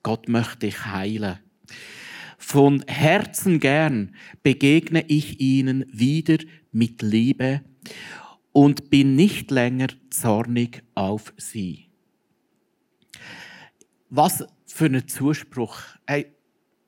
[0.04, 1.39] Gott möchte dich heilen.
[2.38, 6.38] Von Herzen gern begegne ich ihnen wieder
[6.72, 7.62] mit Liebe
[8.52, 11.88] und bin nicht länger zornig auf sie.
[14.10, 15.80] Was für ein Zuspruch.
[16.06, 16.28] Hey,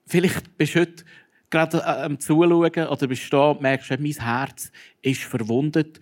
[0.05, 1.05] vielleicht bist du heute
[1.49, 5.99] gerade äh, am Zuschauen oder bist du da und merkst, mein Herz ist verwundet.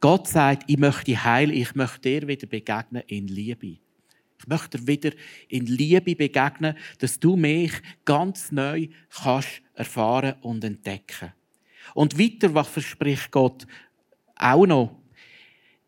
[0.00, 3.78] Gott sagt, ich möchte heilen, ich möchte dir wieder begegnen in Liebe.
[4.44, 5.10] Ich möchte dir wieder
[5.48, 7.72] in Liebe begegnen, dass du mich
[8.04, 11.32] ganz neu kannst erfahren und entdecken.
[11.94, 13.66] Und weiter, was verspricht Gott
[14.36, 15.00] auch noch?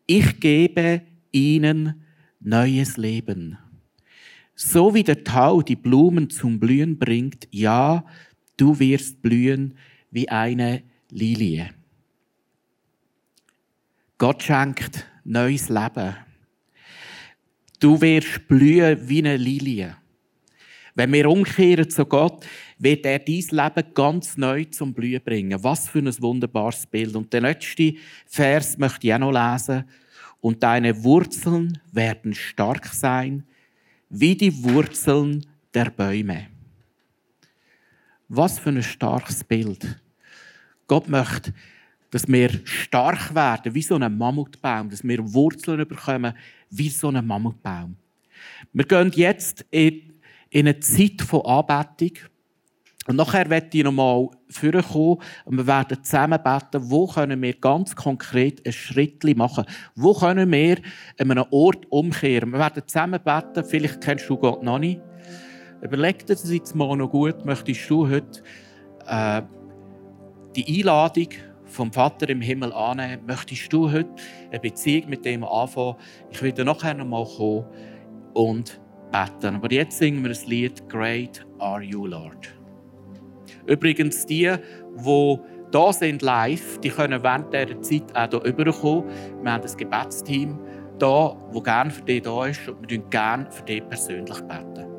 [0.07, 2.03] Ich gebe ihnen
[2.39, 3.59] neues Leben.
[4.55, 8.03] So wie der Tau die Blumen zum Blühen bringt, ja,
[8.57, 9.77] du wirst blühen
[10.09, 11.69] wie eine Lilie.
[14.17, 16.15] Gott schenkt neues Leben.
[17.79, 19.95] Du wirst blühen wie eine Lilie.
[20.95, 22.43] Wenn wir umkehren zu Gott,
[22.79, 25.63] wird er dein Leben ganz neu zum Blühen bringen.
[25.63, 27.15] Was für ein wunderbares Bild.
[27.15, 27.93] Und der letzte
[28.25, 29.83] Vers möchte ich auch noch lesen.
[30.41, 33.43] Und deine Wurzeln werden stark sein,
[34.09, 36.47] wie die Wurzeln der Bäume.
[38.27, 40.01] Was für ein starkes Bild.
[40.87, 41.53] Gott möchte,
[42.09, 46.33] dass wir stark werden, wie so ein Mammutbaum, dass wir Wurzeln bekommen,
[46.69, 47.95] wie so ein Mammutbaum.
[48.73, 50.13] Wir gehen jetzt in,
[50.49, 52.17] in eine Zeit von Anbetung.
[53.07, 57.95] Und nachher werde ich nochmal vorkommen und wir werden zusammen beten, wo können wir ganz
[57.95, 59.63] konkret ein Schritt machen.
[59.95, 60.77] Wo können wir
[61.17, 62.51] an einem Ort umkehren.
[62.51, 64.99] Wir werden zusammen beten, vielleicht kennst du Gott noch nicht.
[65.81, 68.41] Überleg dir das jetzt mal noch gut, möchtest du heute
[69.05, 69.41] äh,
[70.55, 71.29] die Einladung
[71.67, 74.09] vom Vater im Himmel annehmen, möchtest du heute
[74.49, 75.95] eine Beziehung mit dem anfangen.
[76.31, 77.65] Ich werde nachher nochmal kommen
[78.33, 78.79] und
[79.11, 79.55] beten.
[79.55, 82.53] Aber jetzt singen wir das Lied Great Are You, Lord.
[83.65, 84.55] Übrigens, die,
[84.95, 85.37] die
[85.71, 89.03] da sind live, die können während dieser Zeit auch hier rüberkommen.
[89.43, 90.59] Wir haben ein Gebetsteam
[90.97, 94.96] da, das gerne für dich da ist und wir beten gerne für dich persönlich beten.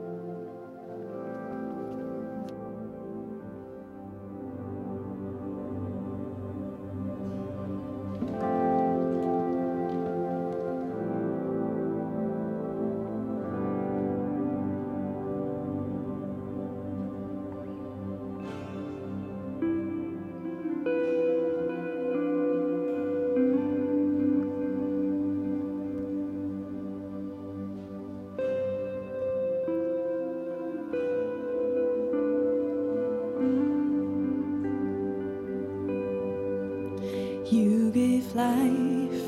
[38.39, 39.28] life.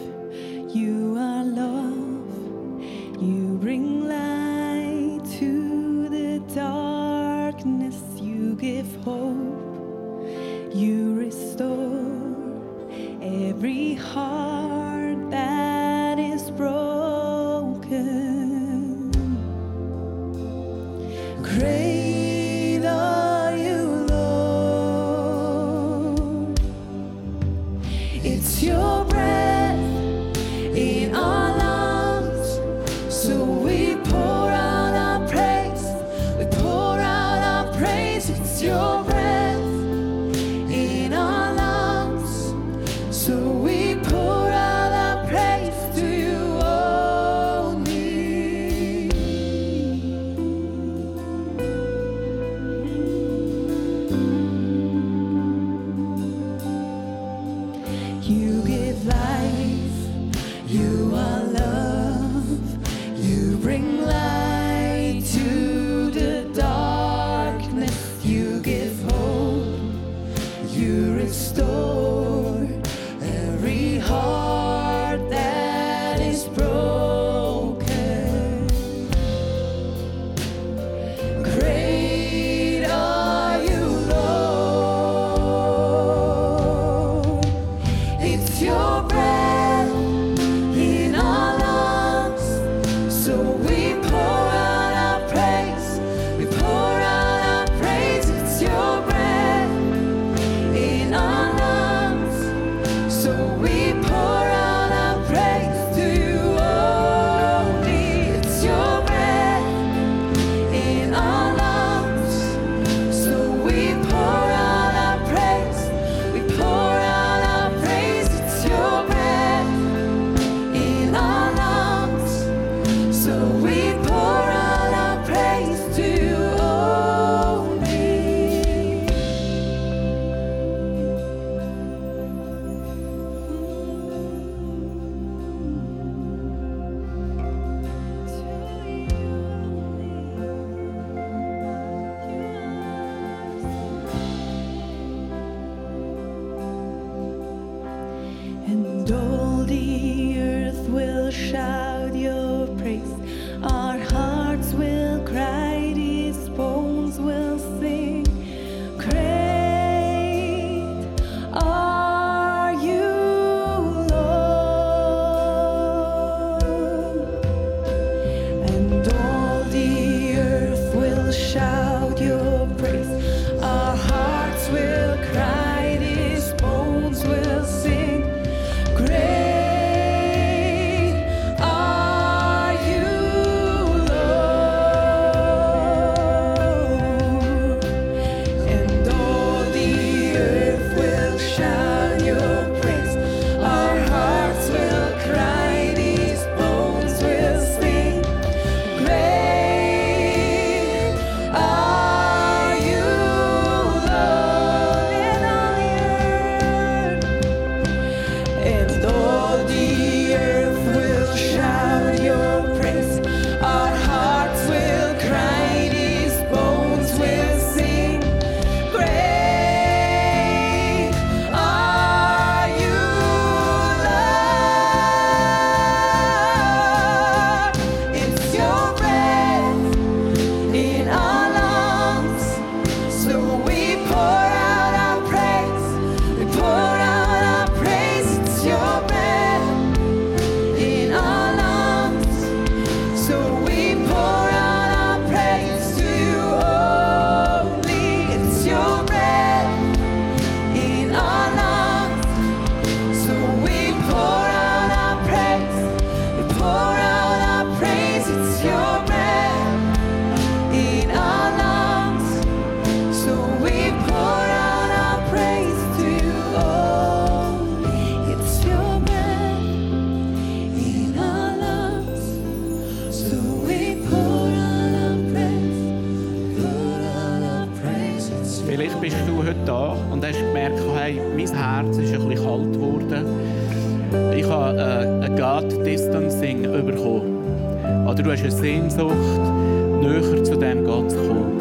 [290.61, 291.61] Dem Gott zu kommen.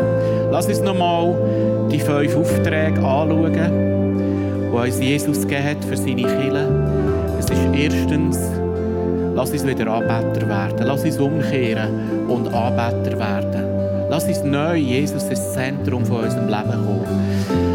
[0.52, 1.36] Lass uns nochmal
[1.92, 3.54] die fünf Aufträge anschauen,
[4.72, 6.68] die uns Jesus gegeben hat für seine Kinder.
[7.40, 8.40] Es ist erstens,
[9.36, 10.86] lass uns wieder Anbeter werden.
[10.86, 13.64] Lass uns umkehren und Anbeter werden.
[14.10, 17.70] Lass uns neu Jesus ins Zentrum von unserem Leben kommen.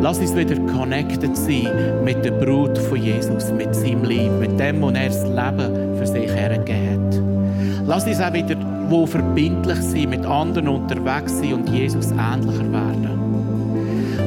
[0.00, 4.80] Lass uns wieder connected sein mit der Brut von Jesus, mit seinem Leben, mit dem,
[4.82, 7.86] was er das Leben für sich hergegeben hat.
[7.86, 8.56] Lass uns auch wieder
[8.88, 13.16] wo verbindlich sein, mit anderen unterwegs sein und Jesus ähnlicher werden.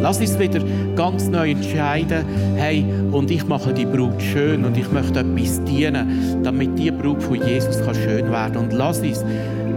[0.01, 0.61] Lass uns wieder
[0.95, 2.23] ganz neu entscheiden,
[2.55, 7.21] hey, und ich mache die Brut schön und ich möchte etwas dienen, damit die Brut
[7.21, 8.57] von Jesus kann schön werden.
[8.57, 9.25] Und lass uns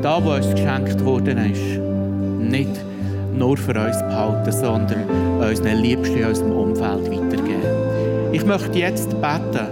[0.00, 1.80] da, wo uns geschenkt worden ist,
[2.50, 2.70] nicht
[3.36, 5.04] nur für uns behalten, sondern
[5.40, 7.62] unseren Liebsten in unserem Umfeld weitergeben.
[8.32, 9.66] Ich möchte jetzt beten,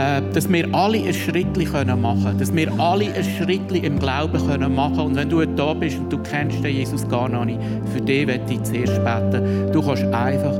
[0.00, 4.46] äh, dass wir alle ein Schritt machen können, dass wir alle ein Schritt im Glauben
[4.46, 7.60] können machen Und wenn du da bist und du kennst den Jesus gar noch nicht,
[7.92, 9.72] für dich werde ich zuerst beten.
[9.72, 10.58] Du kannst einfach,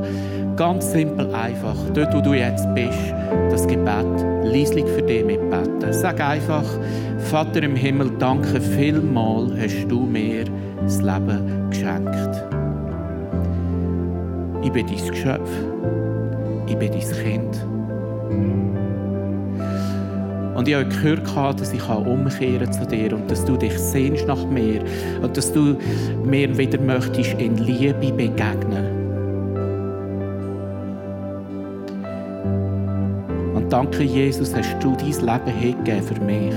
[0.55, 3.13] ganz simpel einfach, dort wo du jetzt bist,
[3.49, 4.05] das Gebet
[4.43, 5.91] leislich für dich mitbeten.
[5.91, 6.65] Sag einfach,
[7.17, 10.45] Vater im Himmel, danke vielmal hast du mir
[10.81, 12.43] das Leben geschenkt.
[14.63, 15.49] Ich bin dein Geschöpf.
[16.67, 18.80] Ich bin dein Kind.
[20.55, 24.45] Und ich habe gehört, dass ich umkehren zu dir und dass du dich sehnst nach
[24.45, 24.81] mir
[25.21, 25.77] und dass du
[26.25, 28.85] mir wieder möchtest in Liebe begegnen.
[33.55, 36.53] Und danke, Jesus, hast du dein Leben hingegeben für mich,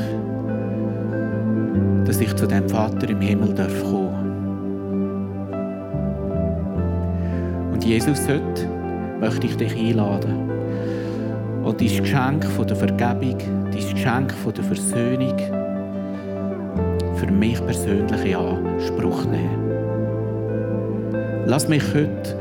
[2.07, 4.25] dass ich zu dem Vater im Himmel darf kommen.
[7.73, 8.69] Und Jesus, heute
[9.21, 10.54] möchte ich dich einladen
[11.65, 15.37] und dein Geschenk von der Vergebung, dein Geschenk von der Versöhnung
[17.17, 19.65] für mich persönlich in Anspruch nehmen.
[21.47, 22.39] Lass mich heute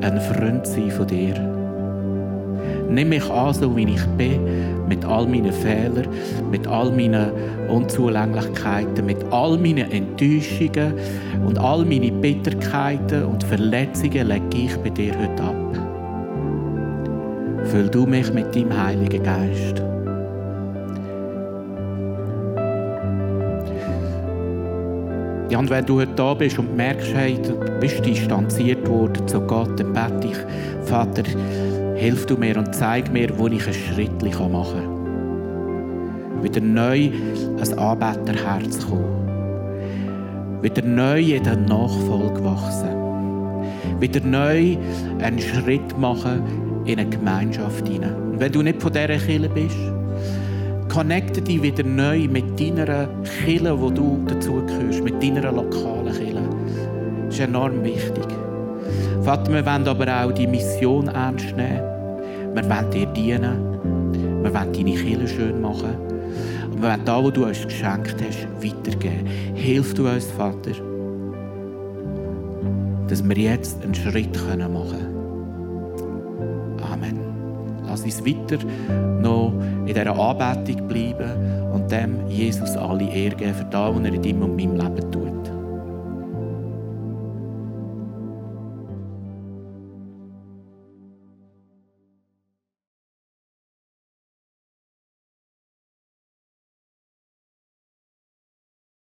[0.00, 1.34] ein Freund sein von dir.
[2.90, 4.40] Nimm mich an, so wie ich bin,
[4.88, 6.08] mit all meinen Fehlern,
[6.50, 7.30] mit all meinen
[7.68, 10.94] Unzulänglichkeiten, mit all meinen Enttäuschungen
[11.46, 15.83] und all meine Bitterkeiten und Verletzungen lege ich bei dir heute ab.
[17.74, 19.82] Füll du mich mit deinem Heiligen Geist.
[25.50, 29.40] Ja, und wenn du heute da bist und merkst, hey, du bist distanziert worden zu
[29.40, 31.24] Gott, dann bete ich, Vater,
[31.96, 34.84] hilf du mir und zeig mir, wo ich einen Schritt machen
[36.32, 36.44] kann.
[36.44, 37.10] Wieder neu
[37.60, 40.62] ein Anbeterherz kommen.
[40.62, 42.94] Wieder neu in der Nachfolge wachsen.
[43.98, 44.76] Wieder neu
[45.20, 48.14] einen Schritt machen in eine Gemeinschaft hinein.
[48.32, 49.76] Und wenn du nicht von dieser Kirche bist,
[50.88, 53.08] connecte dich wieder neu mit deiner
[53.44, 56.42] Kirche, wo du dazugehörst, mit deiner lokalen Kirche.
[57.26, 58.24] Das ist enorm wichtig.
[59.22, 61.80] Vater, wir wollen aber auch die Mission ernst nehmen.
[62.54, 64.42] Wir wollen dir dienen.
[64.42, 65.96] Wir wollen deine Kirche schön machen.
[66.70, 69.26] Und wir wollen da, wo du uns geschenkt hast, weitergeben.
[69.54, 70.72] Hilf du uns, Vater,
[73.08, 75.13] dass wir jetzt einen Schritt machen können
[77.94, 78.58] Lass uns weiter
[79.20, 79.52] noch
[79.86, 84.20] in dieser Anbetung bleiben und dem Jesus alle Ehre geben für das, was er in
[84.20, 85.33] deinem und meinem Leben tut.